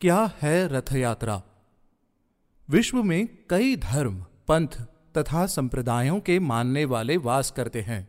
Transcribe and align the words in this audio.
क्या 0.00 0.30
है 0.42 0.68
रथ 0.68 0.92
यात्रा 0.92 1.42
विश्व 2.70 3.02
में 3.02 3.28
कई 3.50 3.76
धर्म, 3.76 4.24
पंथ 4.48 4.68
तथा 5.16 5.46
संप्रदायों 5.46 6.20
के 6.20 6.38
मानने 6.38 6.84
वाले 6.84 7.16
वास 7.16 7.50
करते 7.50 7.80
हैं। 7.80 8.08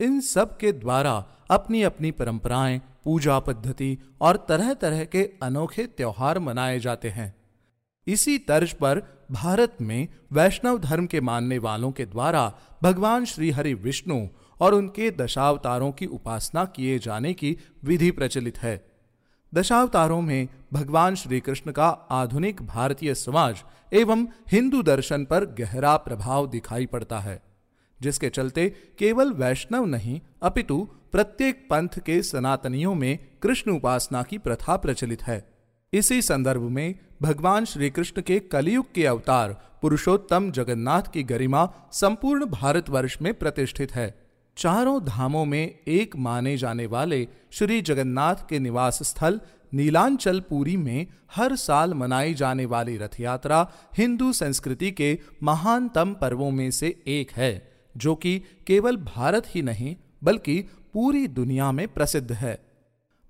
इन 0.00 0.20
सब 0.20 0.56
के 0.56 0.72
द्वारा 0.72 1.26
अपनी 1.50 1.82
अपनी 1.82 2.10
परंपराएँ, 2.10 2.80
पूजा 3.04 3.38
पद्धति 3.38 3.98
और 4.20 4.46
तरह 4.48 4.74
तरह 4.74 5.04
के 5.04 5.30
अनोखे 5.42 5.86
त्योहार 5.86 6.38
मनाए 6.38 6.78
जाते 6.78 7.08
हैं। 7.08 7.34
इसी 8.06 8.38
तर्ज 8.38 8.72
पर 8.72 9.26
भारत 9.30 9.76
में 9.80 10.08
वैष्णव 10.32 10.78
धर्म 10.78 11.06
के 11.06 11.20
मानने 11.20 11.58
वालों 11.58 11.92
के 11.92 12.06
द्वारा 12.06 12.54
भगवान 12.82 13.24
श्री 13.24 13.50
हरि 13.50 13.74
विष्णु 13.74 14.26
और 14.60 14.74
उनके 14.74 15.10
दशावतारों 15.10 15.92
की 15.92 16.06
उपासना 16.06 16.64
किए 16.64 16.98
जाने 16.98 17.34
की 17.34 17.56
विधि 17.84 18.10
प्रचलित 18.10 18.58
है। 18.58 18.89
दशावतारों 19.54 20.20
में 20.20 20.48
भगवान 20.72 21.14
श्री 21.14 21.40
कृष्ण 21.40 21.72
का 21.72 21.88
आधुनिक 22.10 22.62
भारतीय 22.62 23.14
समाज 23.14 23.62
एवं 23.92 24.26
हिंदू 24.48 24.82
दर्शन 24.82 25.24
पर 25.24 25.44
गहरा 25.58 25.96
प्रभाव 25.96 26.46
दिखाई 26.46 26.86
पड़ता 26.86 27.18
है, 27.18 27.42
जिसके 28.00 28.28
चलते 28.28 28.68
केवल 28.98 29.32
वैष्णव 29.32 29.84
नहीं, 29.84 30.20
अपितु 30.42 30.78
प्रत्येक 31.12 31.66
पंथ 31.70 31.98
के 32.06 32.22
सनातनियों 32.22 32.94
में 32.94 33.18
कृष्ण 33.42 33.70
उपासना 33.70 34.22
की 34.22 34.38
प्रथा 34.38 34.76
प्रचलित 34.76 35.22
है। 35.22 35.44
इसी 35.92 36.22
संदर्भ 36.22 36.62
में 36.62 36.94
भगवान 37.22 37.64
श्री 37.64 37.90
कृष्ण 37.90 38.22
के 38.22 38.38
कलयुग 38.40 38.92
के 38.94 39.06
अवतार 39.06 39.52
पुरुषोत्तम 39.82 40.50
जगन्नाथ 40.50 41.12
की 41.12 41.22
गरिमा 41.22 41.68
संपूर्ण 41.92 42.46
भारतवर्ष 42.46 43.18
में 43.22 43.32
प्रतिष्ठित 43.34 43.92
है। 43.92 44.29
चारों 44.56 45.04
धामों 45.04 45.44
में 45.44 45.78
एक 45.88 46.16
माने 46.16 46.56
जाने 46.56 46.86
वाले 46.86 47.28
श्री 47.50 47.82
जगन्नाथ 47.82 48.34
के 48.48 48.58
निवास 48.58 49.02
स्थल 49.02 49.40
नीलांचल 49.74 50.40
पुरी 50.40 50.76
में 50.76 51.06
हर 51.34 51.56
साल 51.56 51.94
मनाई 51.94 52.34
जाने 52.34 52.64
वाली 52.64 52.96
रथ 52.96 53.20
यात्रा 53.20 53.72
हिंदू 53.96 54.32
संस्कृति 54.32 54.90
के 54.90 55.18
महानतम 55.42 56.14
पर्वों 56.20 56.50
में 56.50 56.70
से 56.70 57.02
एक 57.06 57.30
है, 57.32 57.72
जो 57.96 58.14
कि 58.14 58.42
केवल 58.66 58.96
भारत 58.96 59.44
ही 59.48 59.62
नहीं, 59.62 59.96
बल्कि 60.24 60.60
पूरी 60.92 61.26
दुनिया 61.28 61.72
में 61.72 61.88
प्रसिद्ध 61.88 62.32
है। 62.32 62.54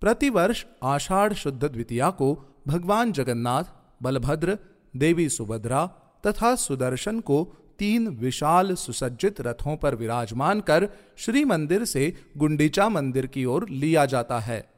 प्रतिवर्ष 0.01 0.65
आषाढ़ 0.83 1.33
शुद्ध 1.33 1.65
द्वितीया 1.65 2.11
को 2.11 2.35
भगवान 2.69 3.13
जगन्नाथ, 3.13 3.65
बलभद्र, 4.03 4.59
देवी 4.97 5.29
सुभद्रा 5.29 5.87
तथा 6.27 6.55
सुदर्शन 6.55 7.21
को 7.21 7.60
तीन 7.81 8.09
विशाल 8.09 8.75
सुसज्जित 8.75 9.41
रथों 9.41 9.77
पर 9.77 9.95
विराजमान 9.95 10.61
कर 10.61 10.89
श्री 11.17 11.45
मंदिर 11.45 11.85
से 11.85 12.13
गुंडीचा 12.37 12.89
मंदिर 12.89 13.27
की 13.27 13.45
ओर 13.45 13.69
लिया 13.69 14.07
जाता 14.07 14.39
है। 14.39 14.71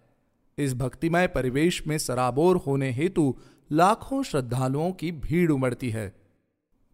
इस 0.58 0.74
भक्तिमय 0.74 1.26
परिवेश 1.26 1.86
में 1.86 1.98
सराबोर 1.98 2.56
होने 2.56 2.90
हेतु 2.90 3.34
लाखों 3.72 4.22
श्रद्धालुओं 4.22 4.92
की 4.92 5.12
भीड़ 5.12 5.50
उमड़ती 5.50 5.90
है। 5.90 6.12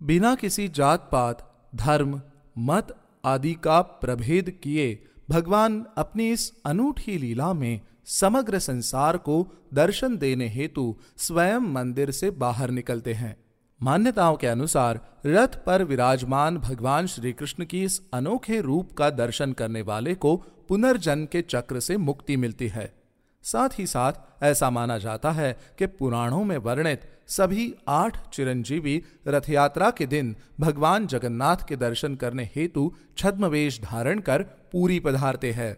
बिना 0.03 0.35
किसी 0.35 0.69
जात 0.69 1.09
पात 1.13 1.69
धर्म, 1.75 2.21
मत 2.59 2.97
आदि 3.25 3.55
का 3.55 3.81
प्रभेद 3.81 4.51
किए 4.63 5.05
भगवान 5.31 5.85
अपनी 5.99 6.31
इस 6.31 6.53
अनूठी 6.67 7.19
लीला 7.19 7.53
में 7.53 7.81
समग्र 8.05 8.59
संसार 8.59 9.17
को 9.17 9.37
दर्शन 9.75 10.17
देने 10.17 10.49
हेतु 10.49 10.97
स्वयं 11.17 11.59
मंदिर 11.59 12.11
से 12.11 12.31
बाहर 12.31 12.71
निकलते 12.71 13.15
हैं। 13.15 13.37
मान्यताओं 13.83 14.37
के 14.37 14.47
अनुसार 14.47 15.01
रथ 15.27 15.65
पर 15.65 15.85
विराजमान 15.85 16.57
भगवान 16.57 17.07
श्री 17.07 17.33
कृष्ण 17.33 17.65
की 17.65 17.85
इस 17.85 18.03
अनोखे 18.13 18.61
रूप 18.61 18.93
का 18.93 19.11
दर्शन 19.11 19.53
करने 19.53 19.83
वाले 19.83 20.15
को 20.15 20.37
पुनर्जन्म 20.69 21.27
के 21.27 21.43
चक्र 21.43 21.81
से 21.81 21.97
मुक्ति 21.97 22.37
मिलती 22.37 22.69
है। 22.69 22.95
साथ 23.43 23.69
ही 23.79 23.87
साथ 23.87 24.13
ऐसा 24.43 24.71
माना 24.71 24.99
जाता 24.99 25.31
है 25.31 25.59
कि 25.79 25.87
पुराणों 25.87 26.45
में 26.45 26.59
वर्णित 26.59 27.01
सभी 27.27 27.75
आठ 27.89 28.29
चिरंजीवी 28.29 29.03
रथ 29.29 29.51
यात्रा 29.51 29.91
के 29.91 30.07
दिन 30.07 30.37
भगवान 30.61 31.07
जगन्नाथ 31.07 31.57
के 31.69 31.77
दर्शन 31.77 32.15
करने 32.15 32.51
हेतु 32.57 32.95
छद्मवेश 33.19 33.81
धारण 33.81 34.21
कर 34.21 34.43
पूरी 34.43 35.01
पधारते 35.01 35.53
हैं। 35.53 35.77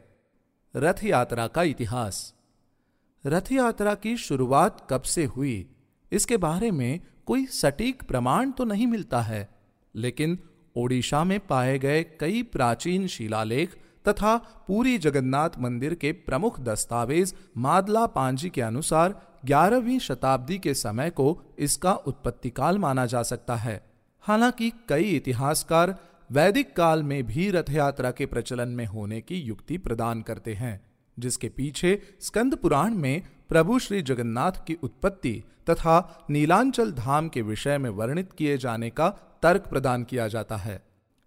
रथ 0.77 1.05
यात्रा 1.05 1.47
का 1.47 1.62
इतिहास। 1.62 2.34
रथ 3.27 3.53
यात्रा 3.53 3.94
की 3.94 4.16
शुरुआत 4.16 4.87
कब 4.91 5.03
से 5.03 5.25
हुई? 5.25 5.71
इसके 6.12 6.37
बारे 6.37 6.71
में 6.71 7.00
कोई 7.30 7.44
सटीक 7.46 8.02
प्रमाण 8.02 8.50
तो 8.50 8.64
नहीं 8.64 8.86
मिलता 8.86 9.20
है, 9.20 9.48
लेकिन 9.94 10.38
ओडिशा 10.76 11.22
में 11.24 11.38
पाए 11.41 11.78
गए 11.78 12.02
कई 12.20 12.42
प्राचीन 12.42 13.06
शिलालेख 13.06 13.76
तथा 14.08 14.36
पूरी 14.68 14.96
जगन्नाथ 14.98 15.58
मंदिर 15.58 15.94
के 15.94 16.12
प्रमुख 16.12 16.60
दस्तावेज़ 16.60 17.34
मादला 17.56 18.04
पांजी 18.06 18.50
के 18.50 18.62
अनुसार 18.62 19.14
ग्यारहवीं 19.44 19.98
शताब्दी 19.98 20.58
के 20.58 20.74
समय 20.74 21.10
को 21.10 21.54
इसका 21.58 21.92
उत्पत्ति 21.92 22.50
काल 22.50 22.78
माना 22.78 23.06
जा 23.06 23.22
सकता 23.22 23.56
है। 23.56 23.80
हालाँकि 24.24 24.72
कई 24.88 25.16
इतिहासकार 25.16 25.97
वैदिक 26.30 26.76
काल 26.76 27.02
में 27.02 27.22
भी 27.26 27.50
रथ 27.50 27.70
यात्रा 27.70 28.10
के 28.10 28.26
प्रचलन 28.26 28.68
में 28.68 28.86
होने 28.86 29.20
की 29.20 29.41
युक्ति 29.41 29.78
प्रदान 29.78 30.22
करते 30.22 30.54
हैं, 30.54 30.80
जिसके 31.18 31.48
पीछे 31.48 32.00
स्कंद 32.20 32.56
पुराण 32.56 32.94
में 32.94 33.22
प्रभु 33.50 33.78
श्री 33.78 34.03
जगन्नाथ 34.03 34.65
की 34.66 34.75
उत्पत्ति 34.83 35.43
तथा 35.71 36.27
नीलांचल 36.31 36.93
धाम 36.93 37.28
के 37.28 37.43
विषय 37.43 37.78
में 37.78 37.91
वर्णित 37.91 38.33
किए 38.33 38.59
जाने 38.59 38.91
का 38.91 39.09
तर्क 39.43 39.66
प्रदान 39.66 40.05
किया 40.05 40.28
जाता 40.28 40.56
है। 40.56 40.83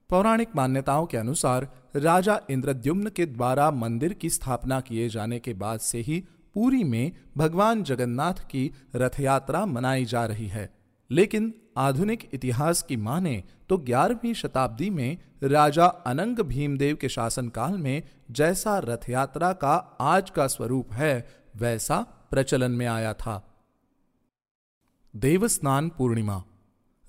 पौराणिक 0.09 0.49
मान्यताओं 0.55 1.05
के 1.05 1.17
अनुसार 1.17 1.67
राजा 1.95 2.39
इंद्रद्युम्न 2.49 3.09
के 3.09 3.25
द्वारा 3.25 3.71
मंदिर 3.71 4.13
की 4.13 4.29
स्थापना 4.29 4.79
किए 4.81 5.09
जाने 5.09 5.39
के 5.39 5.53
बाद 5.53 5.79
से 5.79 5.99
ही 5.99 6.23
पूरी 6.53 6.83
में 6.83 7.11
भगवान 7.37 7.83
जगन्नाथ 7.83 8.33
की 8.33 8.71
रथ 8.95 9.19
यात्रा 9.19 9.65
मनाई 9.65 10.05
जा 10.05 10.25
रही 10.25 10.47
है। 10.47 10.69
लेकिन 11.11 11.53
आधुनिक 11.77 12.29
इतिहास 12.33 12.81
की 12.81 12.97
माने 12.97 13.43
तो 13.69 13.77
ग्यारहवीं 13.77 14.33
शताब्दी 14.33 14.89
में 14.89 15.17
राजा 15.43 15.85
अनंग 15.85 16.39
भीमदेव 16.39 16.95
के 16.95 17.09
शासनकाल 17.09 17.77
में 17.77 18.03
जैसा 18.31 18.79
रथ 18.79 19.09
यात्रा 19.09 19.53
का 19.53 19.75
आज 20.01 20.29
का 20.29 20.47
स्वरूप 20.47 20.93
है 20.93 21.42
वैसा 21.55 22.01
प्रचलन 22.01 22.71
में 22.71 22.85
आया 22.85 23.13
था। 23.13 23.65
देवस्नान 25.15 25.89
पूर्णिमा। 25.89 26.43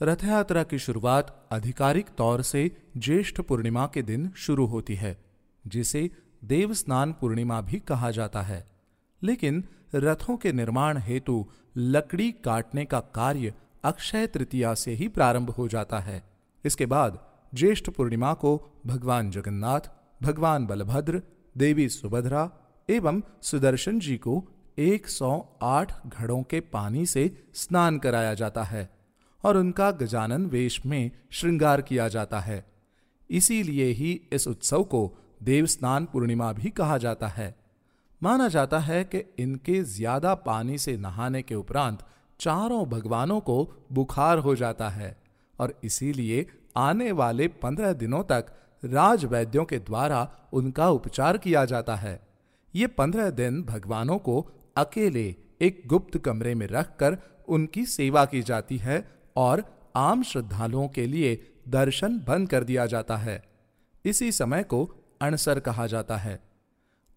रथ 0.02 0.24
यात्रा 0.24 0.62
की 0.62 0.78
शुरुआत 0.78 1.48
आधिकारिक 1.52 2.06
तौर 2.08 2.42
से 2.42 2.90
ज्येष्ठ 2.96 3.40
पूर्णिमा 3.40 3.86
के 3.86 4.02
दिन 4.02 4.30
शुरू 4.36 4.66
होती 4.66 4.94
है, 4.94 5.24
जिसे 5.66 6.10
देवस्नान 6.44 7.12
पूर्णिमा 7.12 7.60
भी 7.60 7.80
कहा 7.80 8.10
जाता 8.10 8.42
है। 8.42 8.70
लेकिन 9.22 9.64
रथों 9.94 10.36
के 10.36 10.52
निर्माण 10.52 10.98
हेतु 10.98 11.50
लकड़ी 11.76 12.32
काटने 12.32 12.84
का 12.84 13.00
कार्य 13.00 13.54
अक्षय 13.84 14.26
तृतीया 14.26 14.74
से 14.74 14.94
ही 14.94 15.08
प्रारंभ 15.08 15.50
हो 15.50 15.68
जाता 15.68 15.98
है। 15.98 16.22
इसके 16.64 16.86
बाद 16.86 17.26
ज्येष्ठ 17.54 17.90
पूर्णिमा 17.90 18.34
को 18.34 18.80
भगवान 18.86 19.30
जगन्नाथ, 19.30 19.80
भगवान 20.22 20.66
बलभद्र, 20.66 21.22
देवी 21.56 21.88
सुभद्रा 21.88 22.50
एवं 22.88 23.22
सुदर्शन 23.42 23.98
जी 23.98 24.16
को 24.16 24.42
108 24.78 25.92
घड़ों 26.08 26.42
के 26.42 26.60
पानी 26.60 27.04
से 27.06 27.30
स्नान 27.54 27.98
कराया 27.98 28.34
जाता 28.34 28.62
है 28.62 28.88
और 29.44 29.56
उनका 29.56 29.90
गजानन 29.90 30.46
वेश 30.46 30.80
में 30.86 31.10
श्रृंगार 31.32 31.82
किया 31.82 32.08
जाता 32.08 32.40
है। 32.40 32.64
इसीलिए 33.30 33.86
ही 33.90 34.20
इस 34.32 34.48
उत्सव 34.48 34.82
को 34.84 35.02
देव 35.42 35.66
स्नान 35.66 36.04
पूर्णिमा 36.04 36.52
भी 36.52 36.70
कहा 36.70 36.98
जाता 36.98 37.28
है। 37.28 37.54
माना 38.22 38.48
जाता 38.48 38.78
है 38.78 39.02
कि 39.04 39.22
इनके 39.38 39.82
ज़्यादा 39.82 40.34
पानी 40.34 40.78
से 40.78 40.96
नहाने 40.96 41.42
के 41.42 41.54
उपरांत 41.54 42.04
चारों 42.40 42.84
भगवानों 42.86 43.40
को 43.40 43.56
बुखार 43.92 44.38
हो 44.38 44.54
जाता 44.56 44.88
है 44.88 45.16
और 45.54 45.78
इसीलिए 45.84 46.46
आने 46.76 47.10
वाले 47.12 47.48
पंद्रह 47.62 47.92
दिनों 47.92 48.22
तक 48.22 48.46
राजवैद्यों 48.82 49.64
के 49.64 49.78
द्वारा 49.78 50.28
उनका 50.52 50.88
उपचार 50.90 51.38
किया 51.38 51.64
जाता 51.64 51.94
है। 51.96 52.20
ये 52.74 52.86
पंद्रह 52.86 53.30
दिन 53.30 53.62
भगवानों 53.62 54.18
को 54.18 54.50
अकेले 54.76 55.36
एक 55.62 55.82
गुप्त 55.86 56.18
कमरे 56.18 56.54
में 56.54 56.66
रखकर 56.66 57.18
उनकी 57.48 57.86
सेवा 57.86 58.24
की 58.24 58.42
जाती 58.42 58.76
है 58.76 59.08
और 59.36 59.64
आम 59.96 60.22
श्रद्धालुओं 60.22 60.88
के 60.88 61.06
लिए 61.06 61.52
दर्शन 61.68 62.18
बंद 62.28 62.48
कर 62.48 62.64
दिया 62.64 62.86
जाता 62.86 63.16
है। 63.16 63.42
इसी 64.04 64.32
समय 64.32 64.62
को 64.62 64.84
अणसर 65.20 65.60
कहा 65.60 65.86
जाता 65.86 66.16
है। 66.16 66.40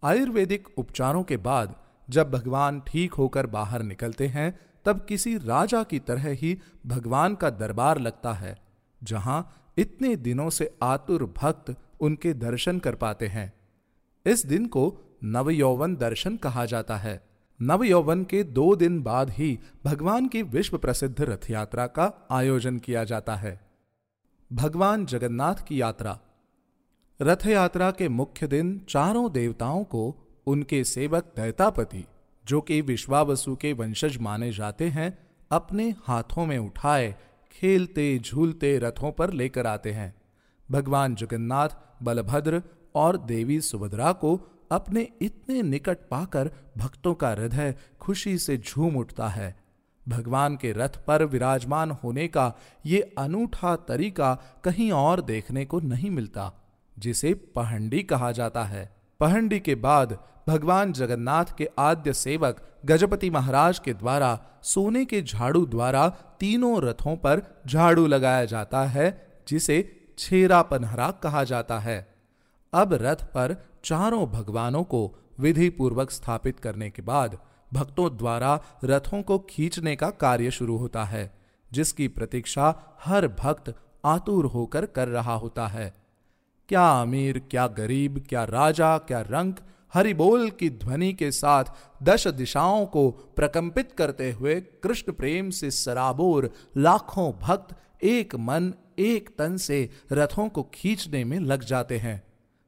आयुर्वेदिक 0.03 0.67
उपचारों 0.77 1.23
के 1.23 1.37
बाद 1.37 1.75
जब 2.09 2.31
भगवान 2.31 2.81
ठीक 2.87 3.13
होकर 3.13 3.47
बाहर 3.47 3.83
निकलते 3.83 4.27
हैं, 4.27 4.59
तब 4.85 5.05
किसी 5.05 5.37
राजा 5.37 5.83
की 5.83 5.99
तरह 5.99 6.29
ही 6.29 6.59
भगवान 6.85 7.35
का 7.35 7.49
दरबार 7.49 7.99
लगता 7.99 8.33
है, 8.33 8.57
जहाँ 9.03 9.53
इतने 9.77 10.15
दिनों 10.15 10.49
से 10.49 10.77
आतुर 10.83 11.33
भक्त 11.37 11.75
उनके 11.99 12.33
दर्शन 12.33 12.79
कर 12.79 12.95
पाते 12.95 13.27
हैं। 13.27 13.53
इस 14.25 14.45
दिन 14.45 14.65
को 14.65 14.99
नवयौवन 15.23 15.95
दर्शन 15.95 16.37
कहा 16.37 16.65
जाता 16.65 16.97
है। 16.97 17.27
नवयौवन 17.61 18.23
के 18.23 18.43
दो 18.43 18.75
दिन 18.75 19.01
बाद 19.01 19.29
ही 19.29 19.59
भगवान 19.85 20.27
की 20.27 20.41
विश्व 20.41 20.77
प्रसिद्ध 20.77 21.21
रथ 21.21 21.49
यात्रा 21.49 21.87
का 21.87 22.27
आयोजन 22.31 22.77
किया 22.77 23.03
जाता 23.03 23.35
है। 23.35 23.67
भगवान 24.53 25.05
जगन्नाथ 25.05 25.55
की 25.55 25.81
यात्रा। 25.81 26.19
रथ 27.21 27.45
यात्रा 27.45 27.91
के 27.91 28.09
मुख्य 28.09 28.47
दिन 28.47 28.85
चारों 28.89 29.31
देवताओं 29.31 29.83
को 29.83 30.15
उनके 30.47 30.83
सेवक 30.83 31.23
दैतापति, 31.23 32.05
जो 32.45 32.61
कि 32.61 32.81
विश्वावसु 32.81 33.55
के 33.55 33.73
वंशज 33.73 34.17
माने 34.17 34.51
जाते 34.51 34.87
हैं, 34.87 35.27
अपने 35.51 35.95
हाथों 36.03 36.45
में 36.45 36.57
उठाए, 36.57 37.15
खेलते, 37.51 38.19
झूलते 38.19 38.77
रथों 38.77 39.11
पर 39.11 39.33
लेकर 39.33 39.67
आते 39.67 39.91
हैं। 39.91 40.15
भगवान 40.71 41.15
जगन्नाथ, 41.15 41.69
बलभद्र 42.03 42.63
और 42.95 43.17
देवी 43.17 43.61
सुभद्रा 43.61 44.11
को 44.11 44.56
अपने 44.71 45.07
इतने 45.21 45.61
निकट 45.61 45.97
पाकर 46.11 46.51
भक्तों 46.77 47.13
का 47.13 47.29
हृदय 47.29 47.75
खुशी 47.99 48.37
से 48.37 48.57
झूम 48.57 48.97
उठता 48.97 49.27
है। 49.27 49.55
भगवान 50.07 50.55
के 50.55 50.71
रथ 50.71 50.97
पर 51.07 51.23
विराजमान 51.23 51.91
होने 51.91 52.27
का 52.27 52.53
ये 52.85 53.01
अनूठा 53.17 53.75
तरीका 53.75 54.33
कहीं 54.63 54.91
और 54.91 55.21
देखने 55.21 55.65
को 55.65 55.79
नहीं 55.79 56.11
मिलता, 56.11 56.51
जिसे 56.97 57.33
पहंडी 57.33 58.03
कहा 58.03 58.31
जाता 58.31 58.63
है। 58.63 58.85
पहंडी 59.19 59.59
के 59.59 59.75
बाद 59.75 60.17
भगवान 60.47 60.93
जगन्नाथ 60.93 61.45
के 61.57 61.67
आद्य 61.79 62.13
सेवक 62.13 62.61
गजपति 62.85 63.29
महाराज 63.29 63.79
के 63.79 63.93
द्वारा 63.93 64.39
सोने 64.63 65.05
के 65.05 65.21
झाड़ू 65.21 65.65
द्वारा 65.65 66.07
तीनों 66.39 66.81
रथों 66.81 67.15
पर 67.17 67.41
झाड़ू 67.67 68.05
लगाया 68.07 68.45
जाता 68.45 68.83
है, 68.83 69.27
जिसे 69.47 70.07
छेरा 70.19 70.61
पनहरा 70.61 71.11
कहा 71.11 71.43
जाता 71.43 71.79
है। 71.79 72.16
अब 72.77 72.93
रथ 72.93 73.15
पर 73.15 73.55
चारों 73.83 74.25
भगवानों 74.27 74.83
को 74.83 75.15
विधि 75.39 75.69
पूर्वक 75.69 76.11
स्थापित 76.11 76.59
करने 76.59 76.89
के 76.89 77.01
बाद 77.01 77.37
भक्तों 77.73 78.17
द्वारा 78.17 78.59
रथों 78.83 79.21
को 79.21 79.37
खींचने 79.39 79.95
का 79.95 80.09
कार्य 80.09 80.51
शुरू 80.51 80.77
होता 80.77 81.03
है, 81.03 81.37
जिसकी 81.73 82.07
प्रतीक्षा 82.07 82.97
हर 83.03 83.27
भक्त 83.27 83.73
आतुर 84.05 84.45
होकर 84.45 84.85
कर 84.85 85.07
रहा 85.07 85.33
होता 85.33 85.67
है। 85.67 85.93
क्या 86.69 86.89
अमीर, 87.01 87.41
क्या 87.51 87.67
गरीब, 87.67 88.25
क्या 88.29 88.43
राजा, 88.43 88.97
क्या 88.97 89.21
रंक, 89.21 89.59
हरिबोल 89.93 90.49
की 90.49 90.69
ध्वनि 90.69 91.13
के 91.13 91.31
साथ 91.31 91.63
दश 92.03 92.27
दिशाओं 92.27 92.85
को 92.85 93.09
प्रकंपित 93.11 93.91
करते 93.91 94.31
हुए 94.31 94.61
कृष्ण 94.83 95.11
प्रेम 95.11 95.49
से 95.49 95.71
सराबोर 95.71 96.51
लाखों 96.77 97.31
भक्त 97.41 97.75
एक 98.03 98.35
मन, 98.35 98.73
एक 98.99 99.29
तन 99.37 99.57
से 99.57 99.89
रथों 100.11 100.49
को 100.49 100.63
खींचने 100.73 101.23
में 101.23 101.39
लग 101.39 101.63
जाते 101.63 101.97
हैं। 101.97 102.26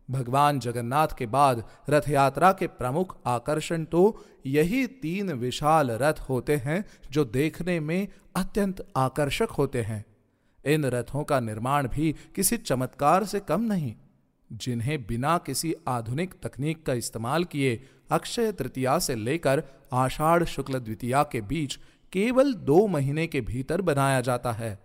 भगवान 0.09 0.59
जगन्नाथ 0.59 1.07
के 1.17 1.25
बाद 1.25 1.63
रथ 1.89 2.09
यात्रा 2.09 2.51
के 2.51 2.67
प्रमुख 2.67 3.17
आकर्षण 3.25 3.83
तो 3.83 4.25
यही 4.45 4.87
तीन 4.87 5.31
विशाल 5.31 5.91
रथ 5.91 6.19
होते 6.19 6.55
हैं 6.55 6.83
जो 7.11 7.25
देखने 7.25 7.79
में 7.79 8.07
अत्यंत 8.35 8.85
आकर्षक 8.97 9.49
होते 9.49 9.81
हैं। 9.81 10.05
इन 10.65 10.85
रथों 10.85 11.23
का 11.23 11.39
निर्माण 11.39 11.87
भी 11.87 12.15
किसी 12.35 12.57
चमत्कार 12.57 13.23
से 13.23 13.39
कम 13.39 13.61
नहीं। 13.61 13.95
जिन्हें 14.51 15.05
बिना 15.07 15.37
किसी 15.37 15.73
आधुनिक 15.87 16.33
तकनीक 16.43 16.85
का 16.85 16.93
इस्तेमाल 16.93 17.43
किए 17.43 17.81
अक्षय 18.11 18.51
तृतीया 18.51 18.99
से 18.99 19.15
लेकर 19.15 19.63
आषाढ़ 19.93 20.43
शुक्ल 20.43 20.79
द्वितीया 20.79 21.23
के 21.23 21.41
बीच 21.41 21.79
केवल 22.13 22.53
दो 22.53 22.87
महीने 22.87 23.27
के 23.27 23.41
भीतर 23.41 23.81
बनाया 23.81 24.21
जाता 24.21 24.51
है। 24.51 24.79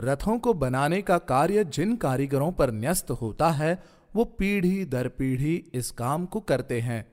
रथों 0.00 0.38
को 0.38 0.54
बनाने 0.54 1.02
का 1.02 1.18
कार्य 1.18 1.64
जिन 1.64 1.96
कारीगरों 1.96 2.52
पर 2.52 2.70
न्यस्त 2.70 3.10
होता 3.10 3.50
है 3.50 3.82
वो 4.16 4.24
पीढ़ी 4.24 4.84
दर 4.84 5.08
पीढ़ी 5.08 5.64
इस 5.74 5.90
काम 5.90 6.26
को 6.26 6.40
करते 6.40 6.80
हैं। 6.80 7.12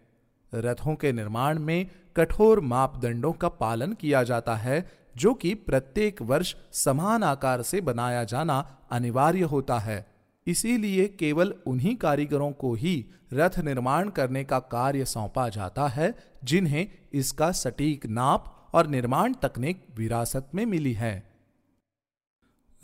रथों 0.56 0.96
के 0.96 1.12
निर्माण 1.12 1.60
में 1.60 1.90
कठोर 2.16 2.60
मापदंडों 2.60 3.34
का 3.34 3.50
पालन 3.50 3.94
किया 3.94 4.24
जाता 4.24 4.56
है, 4.56 4.92
जो 5.18 5.34
कि 5.34 5.54
प्रत्येक 5.54 6.22
वर्ष 6.22 6.56
समान 6.74 7.24
आकार 7.24 7.62
से 7.62 7.82
बनाया 7.82 8.24
जाना 8.24 8.78
अनिवार्य 8.92 9.42
होता 9.42 9.80
है। 9.80 10.06
इसीलिए 10.48 11.08
केवल 11.08 11.54
उन्हीं 11.68 11.96
कारीगरों 11.96 12.52
को 12.52 12.74
ही 12.74 13.06
रथ 13.34 13.60
निर्माण 13.60 14.10
करने 14.10 14.44
का 14.44 14.60
कार्य 14.60 15.06
सौंपा 15.06 15.50
जाता 15.50 15.88
है, 15.88 16.16
जिन्हें 16.44 16.88
इसका 17.14 17.52
सटीक 17.52 18.06
नाप 18.06 18.70
और 18.74 18.88
निर्माण 18.88 19.34
तकनीक 19.34 19.88
विरासत 19.96 20.50
में 20.56 20.66
मिली 20.66 20.94
है। 20.94 21.30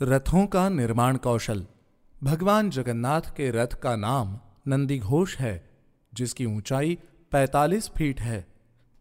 रथों 0.02 0.46
का 0.46 0.68
निर्माण 0.68 1.16
कौशल 1.16 1.66
भगवान 2.24 2.70
जगन्नाथ 2.70 3.20
के 3.20 3.50
रथ 3.50 3.74
का 3.82 3.96
नाम 3.96 4.38
नंदी 4.68 4.98
घोष 4.98 5.36
है, 5.36 5.70
जिसकी 6.14 6.44
ऊंचाई 6.44 6.98
45 7.32 7.88
फीट 7.88 8.20
है। 8.20 8.46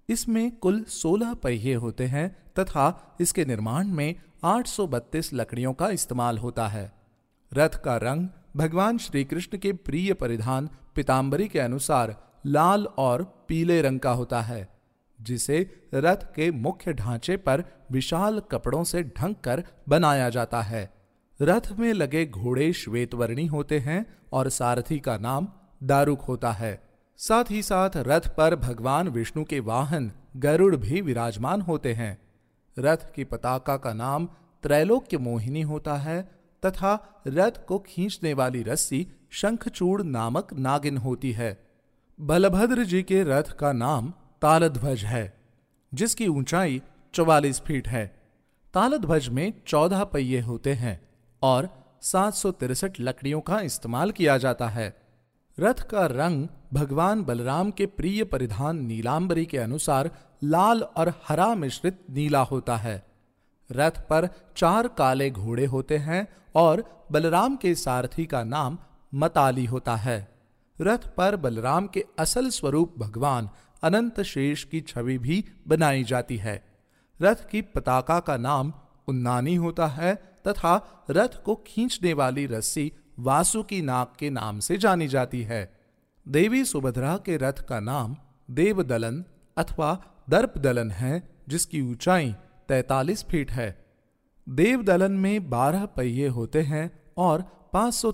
इसमें 0.10 0.52
कुल 0.52 0.84
16 0.84 1.34
पहिए 1.34 1.76
होते 1.76 2.06
हैं 2.06 2.30
तथा 2.60 3.18
इसके 3.22 3.46
निर्माण 3.46 3.88
में 3.88 4.16
832 4.44 5.34
लकड़ियों 5.34 5.74
का 5.74 5.90
इस्तेमाल 5.90 6.38
होता 6.38 6.68
है। 6.68 6.92
रथ 7.54 7.70
का 7.70 7.98
रंग 7.98 8.28
भगवान 8.56 8.98
श्री 8.98 9.24
कृष्ण 9.24 9.58
के 9.58 9.74
प्रिय 9.74 10.14
परिधान 10.14 10.70
पिताम्बरी 10.96 11.48
के 11.48 11.60
अनुसार 11.60 12.16
लाल 12.46 12.86
और 12.98 13.24
पीले 13.48 13.82
रंग 13.82 14.00
का 14.00 14.12
होता 14.12 14.42
है, 14.42 14.68
जिसे 15.22 15.88
रथ 15.94 16.26
के 16.36 16.52
मुख्य 16.52 16.94
ढांचे 16.94 17.38
पर 17.38 17.64
विशाल 17.92 18.40
कपड़ों 18.40 18.84
से 18.84 19.04
ढंक 19.04 19.40
कर 19.40 19.64
बनाया 19.90 20.30
जाता 20.30 20.62
है। 20.62 20.95
रथ 21.40 21.72
में 21.80 21.94
लगे 21.94 22.26
घोड़े 22.26 22.72
श्वेतवर्णी 22.74 23.46
होते 23.46 23.80
हैं 23.80 24.06
और 24.34 24.50
सारथी 24.50 25.00
का 25.00 25.18
नाम 25.18 25.48
दारुक 25.84 26.22
होता 26.22 26.52
है। 26.52 26.82
साथ 27.18 27.52
ही 27.52 27.62
साथ 27.64 27.90
रथ 27.98 28.28
पर 28.28 28.56
भगवान 28.56 29.08
विष्णु 29.08 29.44
के 29.44 29.60
वाहन 29.60 30.12
गरुड़ 30.36 30.76
भी 30.76 31.02
विराजमान 31.02 31.62
होते 31.62 31.94
हैं। 31.94 32.18
रथ 32.78 33.14
की 33.16 33.24
पताका 33.24 33.78
का 33.78 33.94
नाम 33.94 34.26
त्रैलोक्य 34.64 35.18
मोहिनी 35.18 35.62
होता 35.62 35.96
है 35.96 36.22
तथा 36.64 37.24
रथ 37.28 37.66
को 37.68 37.80
खींचने 37.80 38.34
वाली 38.34 38.64
रस्सी 38.64 39.08
शंखचूड़ 39.32 40.02
नामक 40.04 40.54
नागिन 40.54 40.98
होती 40.98 41.32
है। 41.32 41.58
बलभद्र 42.20 42.84
जी 42.84 43.02
के 43.04 43.24
रथ 43.24 43.52
का 43.52 43.72
नाम 43.74 44.14
तालध्वज 44.42 45.04
है, 45.04 45.34
जिसकी 45.94 46.28
ऊंचाई 46.28 46.82
चौवालीस 47.14 47.60
फीट 47.60 47.88
है। 47.88 48.06
तालध्वज 48.74 49.28
में 49.30 49.54
चौदह 49.68 50.04
पहिए 50.04 50.40
होते 50.42 50.74
हैं। 50.74 51.00
और 51.46 51.70
सात 52.02 53.00
लकड़ियों 53.00 53.42
का 53.42 53.60
इस्तेमाल 53.62 54.12
किया 54.12 54.38
जाता 54.38 54.68
है। 54.68 54.94
रथ 55.58 55.82
का 55.82 56.06
रंग 56.06 56.48
भगवान 56.74 57.24
बलराम 57.24 57.72
के 57.72 57.86
प्रिय 57.86 58.24
परिधान 58.24 58.86
नीलांबरी 58.86 59.46
के 59.46 59.58
अनुसार 59.58 60.10
लाल 60.44 60.82
और 60.98 61.14
हरा 61.28 61.54
मिश्रित 61.56 62.00
नीला 62.10 62.42
होता 62.44 62.76
है। 62.78 62.96
रथ 63.70 64.00
पर 64.10 64.30
चार 64.58 64.88
काले 64.88 65.30
घोड़े 65.32 65.66
होते 65.66 65.98
हैं 65.98 66.28
और 66.56 66.84
बलराम 67.12 67.56
के 67.56 67.76
सारथी 67.76 68.26
का 68.26 68.44
नाम 68.44 68.78
मताली 69.14 69.66
होता 69.66 69.96
है। 69.96 70.18
रथ 70.82 71.08
पर 71.18 71.36
बलराम 71.36 71.88
के 71.88 72.06
असल 72.20 72.50
स्वरूप 72.50 72.96
भगवान 73.00 73.50
अनंत 73.84 74.22
शेष 74.22 74.64
की 74.64 74.82
छवि 74.82 75.18
भी 75.18 75.44
बनाई 75.68 76.04
जाती 76.04 76.38
है। 76.38 76.56
रथ 77.22 77.50
की 77.50 77.62
पताका 77.62 78.20
का 78.20 78.38
नाम 78.38 78.74
उन्नानी 79.08 79.56
होता 79.56 79.88
है 79.88 80.35
तथा 80.48 81.06
रथ 81.10 81.44
को 81.44 81.64
खींचने 81.68 82.14
वाली 82.14 82.46
रस्सी 82.46 82.94
वासुकी 83.20 83.82
नाग 83.82 84.08
के 84.20 84.30
नाम 84.30 84.60
से 84.60 84.78
जानी 84.78 85.08
जाती 85.08 85.42
है। 85.42 85.80
देवी 86.28 86.66
सुभद्रा 86.66 87.18
के 87.18 87.38
रथ 87.38 87.54
का 87.54 87.80
नाम 87.80 88.18
देवदलन 88.52 89.26
अथवा 89.58 90.04
दर्पदलन 90.30 90.92
है, 90.92 91.42
जिसकी 91.50 91.82
ऊंचाई 91.82 92.36
43 92.70 93.24
फीट 93.24 93.52
है। 93.52 93.86
देवदलन 94.50 95.12
में 95.12 95.50
12 95.50 95.86
पहिए 95.86 96.28
होते 96.28 96.62
हैं 96.62 97.04
और 97.18 97.42
पाँच 97.74 98.06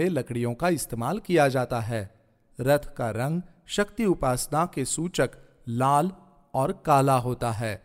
लकड़ियों 0.00 0.54
का 0.54 0.68
इस्तेमाल 0.68 1.18
किया 1.18 1.48
जाता 1.48 1.80
है। 1.80 2.14
रथ 2.60 2.96
का 2.96 3.10
रंग 3.10 3.42
शक्ति 3.66 4.04
उपासना 4.04 4.66
के 4.66 4.84
सूचक 4.84 5.30
लाल 5.68 6.12
और 6.54 6.82
काला 6.86 7.16
होता 7.16 7.50
है। 7.50 7.82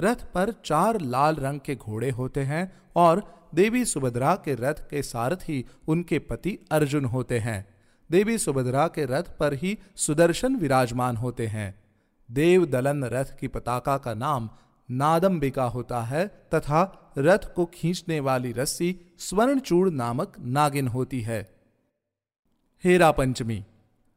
रथ 0.00 0.32
पर 0.34 0.54
चार 0.64 1.00
लाल 1.00 1.36
रंग 1.36 1.60
के 1.60 1.74
घोड़े 1.74 2.10
होते 2.10 2.42
हैं 2.42 2.82
और 2.96 3.37
देवी 3.54 3.84
सुभद्रा 3.84 4.34
के 4.34 4.54
रथ 4.54 4.74
के 4.74 5.02
सारथी 5.02 5.64
उनके 5.88 6.18
पति 6.18 6.58
अर्जुन 6.70 7.04
होते 7.04 7.38
हैं। 7.38 7.66
देवी 8.10 8.38
सुभद्रा 8.38 8.88
के 8.88 9.04
रथ 9.04 9.22
पर 9.22 9.54
ही 9.54 9.78
सुदर्शन 9.96 10.56
विराजमान 10.56 11.16
होते 11.16 11.46
हैं। 11.46 11.82
देव 12.30 12.66
दलन 12.66 13.04
रथ 13.04 13.24
की 13.40 13.48
पताका 13.48 13.98
का 13.98 14.14
नाम 14.14 14.50
नादम्बिका 14.90 15.64
होता 15.64 16.00
है 16.00 16.28
तथा 16.28 17.12
रथ 17.18 17.54
को 17.54 17.66
खींचने 17.66 18.20
वाली 18.20 18.52
रस्सी 18.52 19.00
स्वर्णचूड़ 19.18 19.90
नामक 19.90 20.36
नागिन 20.40 20.88
होती 20.88 21.20
है। 21.20 21.56
हेरा 22.84 23.10
पंचमी। 23.10 23.64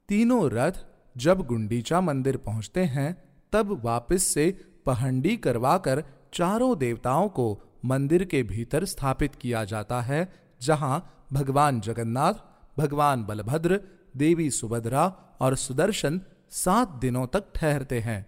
तीनों 0.10 0.50
रथ 0.52 0.72
जब 1.18 1.42
गुंडीचा 1.42 2.02
मंदिर 2.02 2.38
पहुँचते 2.38 2.84
हैं, 2.84 3.24
तब 3.52 3.82
वापस 3.86 4.24
से 4.24 4.66
पहंडी 4.86 5.38
करवाकर 5.38 6.04
चारों 6.34 6.78
देवताओं 6.78 7.30
को 7.30 7.62
मंदिर 7.86 8.24
के 8.24 8.44
भीतर 8.44 8.86
स्थापित 8.86 9.36
किया 9.36 9.64
जाता 9.64 10.02
है, 10.02 10.34
जहाँ 10.62 11.26
भगवान 11.34 11.82
जगन्नाथ, 11.82 12.34
भगवान 12.78 13.24
बलभद्र, 13.24 13.82
देवी 14.18 14.50
सुभद्रा 14.50 15.16
और 15.40 15.56
सुदर्शन 15.56 16.22
सात 16.50 16.90
दिनों 16.90 17.28
तक 17.28 17.44
ठहरते 17.56 18.00
हैं। 18.00 18.26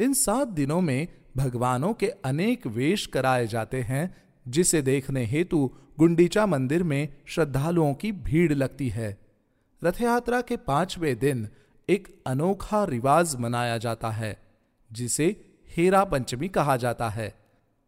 इन 0.00 0.12
सात 0.12 0.48
दिनों 0.48 0.80
में 0.80 1.08
भगवानों 1.36 1.92
के 1.94 2.06
अनेक 2.06 2.66
वेश 2.66 3.06
कराए 3.06 3.46
जाते 3.46 3.82
हैं, 3.82 4.14
जिसे 4.48 4.82
देखने 4.82 5.24
हेतु 5.24 5.70
गुंडीचा 5.98 6.46
मंदिर 6.46 6.82
में 6.82 7.08
श्रद्धालुओं 7.26 7.94
की 7.94 8.12
भीड़ 8.12 8.52
लगती 8.52 8.88
है। 8.88 9.18
रथ 9.84 10.00
यात्रा 10.00 10.40
के 10.40 10.56
पाँचवें 10.56 11.18
दिन 11.18 11.48
एक 11.90 12.22
अनोखा 12.26 12.84
रिवाज 12.84 13.36
मनाया 13.36 13.78
जाता 13.78 14.10
है, 14.10 14.42
जिसे 14.92 15.54
हेरा 15.76 16.04
पंचमी 16.04 16.48
कहा 16.48 16.76
जाता 16.76 17.08
है। 17.08 17.45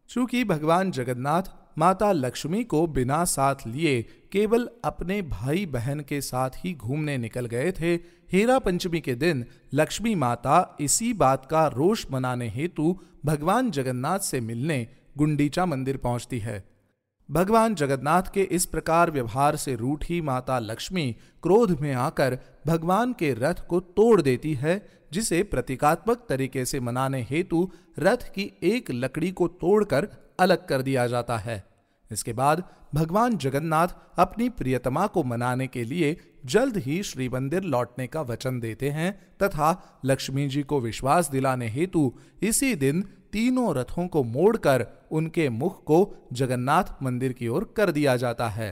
चूँकि 0.09 0.43
भगवान 0.43 0.91
जगन्नाथ 0.91 1.41
माता 1.77 2.11
लक्ष्मी 2.11 2.63
को 2.63 2.87
बिना 2.87 3.23
साथ 3.25 3.55
लिए 3.67 4.01
केवल 4.31 4.69
अपने 4.83 5.21
भाई 5.21 5.65
बहन 5.65 5.99
के 5.99 6.21
साथ 6.21 6.49
ही 6.55 6.73
घूमने 6.73 7.17
निकल 7.17 7.45
गए 7.45 7.71
थे, 7.71 7.93
हेरा 8.31 8.57
पंचमी 8.59 8.99
के 8.99 9.15
दिन 9.15 9.45
लक्ष्मी 9.73 10.15
माता 10.15 10.77
इसी 10.81 11.13
बात 11.13 11.45
का 11.45 11.67
रोष 11.67 12.05
मनाने 12.11 12.49
हेतु 12.49 12.99
भगवान 13.25 13.71
जगन्नाथ 13.71 14.19
से 14.19 14.39
मिलने 14.39 14.87
गुंडीचा 15.17 15.65
मंदिर 15.65 15.97
पहुँचती 15.97 16.39
है। 16.39 16.63
भगवान 17.29 17.75
जगन्नाथ 17.75 18.23
के 18.33 18.41
इस 18.41 18.65
प्रकार 18.65 19.11
व्यवहार 19.11 19.55
से 19.55 19.75
रूठी 19.75 20.21
माता 20.21 20.59
लक्ष्मी 20.59 21.11
क्रोध 21.43 21.79
में 21.81 21.93
आकर 21.93 22.37
भगवान 22.67 23.13
के 23.13 23.33
रथ 23.33 23.67
को 23.67 23.79
तोड़ 23.79 24.21
देती 24.21 24.53
है 24.53 24.98
जिसे 25.13 25.43
प्रतीकात्मक 25.43 26.25
तरीके 26.29 26.65
से 26.65 26.79
मनाने 26.79 27.21
हेतु 27.29 27.71
रथ 27.99 28.31
की 28.35 28.51
एक 28.63 28.91
लकड़ी 28.91 29.31
को 29.31 29.47
तोड़कर 29.47 30.07
अलग 30.39 30.67
कर 30.67 30.81
दिया 30.81 31.07
जाता 31.07 31.37
है। 31.37 31.63
इसके 32.11 32.33
बाद 32.33 32.63
भगवान 32.93 33.37
जगन्नाथ 33.37 33.87
अपनी 34.17 34.49
प्रियतमा 34.49 35.07
को 35.07 35.23
मनाने 35.23 35.67
के 35.67 35.83
लिए 35.83 36.17
जल्द 36.45 36.77
ही 36.77 37.01
श्री 37.03 37.29
मंदिर 37.29 37.63
लौटने 37.63 38.07
का 38.07 38.21
वचन 38.21 38.59
देते 38.59 38.89
हैं 38.89 39.11
तथा 39.43 39.99
लक्ष्मी 40.05 40.47
जी 40.47 40.63
को 40.63 40.79
विश्वास 40.79 41.29
दिलाने 41.29 41.67
हेतु 41.69 42.13
इसी 42.41 42.75
दिन 42.75 43.01
तीनों 43.31 43.75
रथों 43.75 44.07
को 44.07 44.23
मोड़कर 44.23 44.85
उनके 45.11 45.49
मुख 45.49 45.83
को 45.83 46.15
जगन्नाथ 46.33 46.83
मंदिर 47.03 47.33
की 47.33 47.47
ओर 47.47 47.73
कर 47.77 47.91
दिया 47.91 48.15
जाता 48.15 48.47
है। 48.49 48.71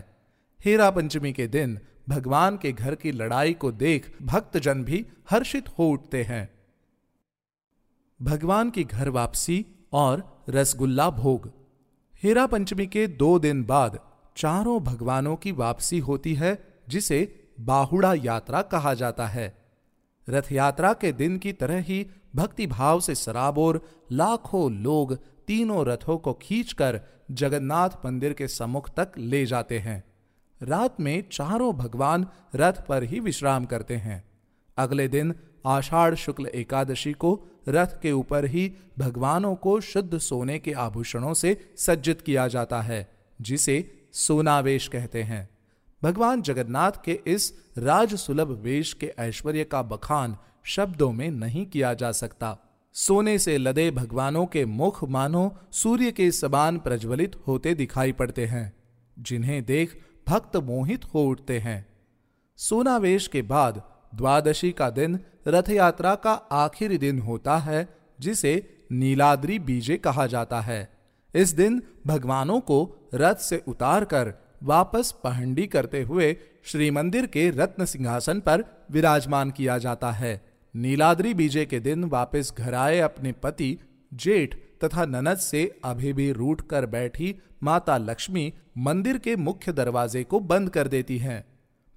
हेरा 0.65 0.89
पंचमी 0.89 1.33
के 1.33 1.47
दिन 1.47 1.79
भगवान 2.09 2.57
के 2.57 2.71
घर 2.71 2.95
की 2.95 3.11
लड़ाई 3.11 3.53
को 3.53 3.71
देख 3.71 4.17
भक्तजन 4.21 4.83
भी 4.83 5.05
हर्षित 5.29 5.69
हो 5.69 5.89
उठते 5.89 6.23
हैं। 6.23 6.49
भगवान 8.21 8.69
की 8.69 8.83
घर 8.83 9.09
वापसी 9.09 9.65
और 9.93 10.43
रसगुल्ला 10.49 11.09
भोग। 11.09 11.51
हेरा 12.23 12.45
पंचमी 12.45 12.87
के 12.87 13.07
दो 13.07 13.39
दिन 13.39 13.63
बाद 13.63 13.99
चारों 14.37 14.83
भगवानों 14.83 15.35
की 15.35 15.51
वापसी 15.51 15.99
होती 15.99 16.33
है, 16.33 16.81
जिसे 16.89 17.49
बाहुड़ा 17.59 18.13
यात्रा 18.13 18.61
कहा 18.61 18.93
जाता 18.93 19.27
है। 19.27 19.57
रथ 20.29 20.51
यात्रा 20.51 20.93
के 20.93 21.11
दिन 21.11 21.37
की 21.37 21.53
तरह 21.53 21.79
ही 21.81 22.07
भक्ति 22.35 22.67
भाव 22.67 22.99
से 22.99 23.15
सराबोर 23.15 23.81
लाखों 24.11 24.71
लोग 24.71 25.15
तीनों 25.47 25.85
रथों 25.85 26.17
को 26.17 26.33
खींचकर 26.33 27.01
जगन्नाथ 27.31 27.89
मंदिर 28.05 28.33
के 28.33 28.47
सम्मुख 28.47 28.89
तक 28.89 29.11
ले 29.17 29.45
जाते 29.45 29.79
हैं। 29.79 30.06
रात 30.63 30.99
में 30.99 31.23
चारों 31.31 31.73
भगवान 31.73 32.27
रथ 32.55 32.73
पर 32.73 33.03
ही 33.03 33.19
विश्राम 33.19 33.65
करते 33.65 33.95
हैं। 33.95 34.23
अगले 34.77 35.07
दिन 35.07 35.35
आषाढ़ 35.65 36.15
शुक्ल 36.15 36.45
एकादशी 36.45 37.13
को 37.13 37.47
रथ 37.69 38.01
के 38.01 38.11
ऊपर 38.11 38.45
ही 38.45 38.73
भगवानों 38.99 39.55
को 39.55 39.81
शुद्ध 39.81 40.17
सोने 40.17 40.59
के 40.59 40.71
आभूषणों 40.71 41.33
से 41.33 41.73
सज्जित 41.77 42.21
किया 42.21 42.47
जाता 42.47 42.81
है, 42.81 43.13
जिसे 43.41 44.07
सोनावेश 44.13 44.87
कहते 44.87 45.23
हैं। 45.23 45.49
भगवान 46.03 46.41
जगन्नाथ 46.41 46.91
के 47.05 47.19
इस 47.27 47.53
राज 47.77 48.15
सुलभ 48.15 48.47
वेश 48.47 48.93
के 48.93 49.13
ऐश्वर्य 49.19 49.63
का 49.63 49.81
बखान 49.81 50.37
शब्दों 50.63 51.11
में 51.11 51.31
नहीं 51.31 51.65
किया 51.65 51.93
जा 51.93 52.11
सकता। 52.11 52.57
सोने 52.93 53.39
से 53.39 53.57
लदे 53.57 53.91
भगवानों 53.91 54.45
के 54.45 54.65
मुख 54.65 55.03
मानो 55.03 55.57
सूर्य 55.71 56.11
के 56.11 56.31
समान 56.31 56.77
प्रज्वलित 56.77 57.35
होते 57.47 57.73
दिखाई 57.73 58.11
पड़ते 58.11 58.45
हैं। 58.45 58.73
जिन्हें 59.19 59.65
देख 59.65 60.03
भक्त 60.27 60.55
मोहित 60.57 61.05
हो 61.05 61.25
उठते 61.25 61.59
हैं। 61.59 61.85
सोनावेश 62.57 63.27
के 63.27 63.41
बाद 63.41 63.81
द्वादशी 64.15 64.71
का 64.71 64.89
दिन 64.89 65.19
रथ 65.47 65.69
यात्रा 65.69 66.15
का 66.15 66.31
आखिरी 66.31 66.97
दिन 66.97 67.19
होता 67.19 67.57
है, 67.57 67.87
जिसे 68.19 68.85
नीलाद्री 68.91 69.59
बीजे 69.59 69.97
कहा 69.97 70.25
जाता 70.27 70.61
है। 70.61 70.97
इस 71.35 71.49
दिन 71.49 71.81
भगवानों 72.07 72.59
को 72.59 73.09
रथ 73.13 73.35
से 73.35 73.63
उतारकर 73.67 74.33
वापस 74.63 75.11
पहंडी 75.23 75.67
करते 75.67 76.01
हुए 76.01 76.35
श्री 76.63 76.91
मंदिर 76.91 77.25
के 77.25 77.49
रत्न 77.49 77.85
सिंहासन 77.85 78.39
पर 78.39 78.63
विराजमान 78.91 79.51
किया 79.51 79.77
जाता 79.77 80.11
है। 80.11 80.41
नीलाद्री 80.75 81.33
बीजे 81.33 81.65
के 81.65 81.79
दिन 81.79 82.03
वापस 82.03 82.53
घर 82.57 82.73
आए 82.73 82.99
अपने 82.99 83.31
पति 83.31 83.77
जेठ 84.13 84.55
तथा 84.83 85.05
ननद 85.05 85.37
से 85.37 85.79
अभी 85.85 86.13
भी 86.13 86.31
रूट 86.31 86.61
कर 86.69 86.85
बैठी 86.85 87.35
माता 87.63 87.97
लक्ष्मी 87.97 88.53
मंदिर 88.77 89.17
के 89.17 89.35
मुख्य 89.35 89.71
दरवाजे 89.73 90.23
को 90.23 90.39
बंद 90.39 90.69
कर 90.69 90.87
देती 90.87 91.17
हैं। 91.17 91.43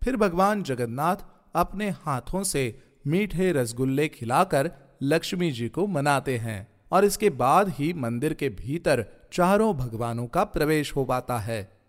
फिर 0.03 0.17
भगवान 0.17 0.63
जगन्नाथ 0.63 1.17
अपने 1.55 1.91
हाथों 1.91 2.43
से 2.43 2.81
मीठे 3.07 3.53
रसगुल्ले 3.53 4.09
खिलाकर 4.09 4.71
लक्ष्मी 5.03 5.51
जी 5.51 5.69
को 5.69 5.87
मनाते 5.87 6.37
हैं 6.39 6.67
और 6.93 7.05
इसके 7.05 7.31
बाद 7.31 7.69
ही 7.69 7.93
मंदिर 7.93 8.35
के 8.35 8.49
भीतर 8.49 9.05
चारों 9.33 9.75
भगवानों 9.75 10.27
का 10.27 10.45
प्रवेश 10.45 10.97
हो 10.97 11.05
पाता 11.05 11.39
है। 11.39 11.81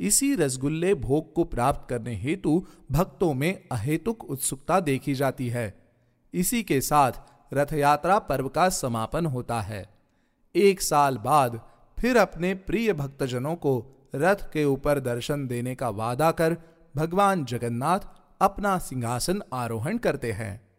इसी 0.00 0.34
रसगुल्ले 0.34 0.94
भोग 0.94 1.32
को 1.32 1.44
प्राप्त 1.44 1.88
करने 1.90 2.14
हेतु 2.16 2.66
भक्तों 2.92 3.34
में 3.34 3.68
अहेतुक 3.72 4.24
उत्सुकता 4.24 4.80
देखी 4.80 5.14
जाती 5.14 5.48
है। 5.48 5.74
इसी 6.34 6.62
के 6.62 6.80
साथ 6.80 7.12
रथ 7.54 7.72
यात्रा 7.72 8.18
पर्व 8.18 8.48
का 8.48 8.68
समापन 8.68 9.26
होता 9.26 9.60
है। 9.60 9.99
एक 10.56 10.80
साल 10.80 11.16
बाद 11.16 11.60
फिर 11.98 12.16
अपने 12.16 12.54
प्रिय 12.54 12.92
भक्तजनों 12.92 13.54
को 13.54 13.86
रथ 14.14 14.36
के 14.52 14.64
ऊपर 14.64 15.00
दर्शन 15.00 15.46
देने 15.46 15.74
का 15.74 15.88
वादा 15.88 16.30
कर 16.30 16.56
भगवान 16.96 17.44
जगन्नाथ 17.44 18.00
अपना 18.40 18.78
सिंहासन 18.78 19.42
आरोहण 19.52 19.98
करते 19.98 20.32
हैं। 20.32 20.69